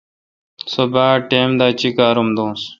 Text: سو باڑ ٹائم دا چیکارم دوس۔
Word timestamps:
سو 0.71 0.81
باڑ 0.93 1.15
ٹائم 1.29 1.49
دا 1.59 1.67
چیکارم 1.79 2.27
دوس۔ 2.35 2.61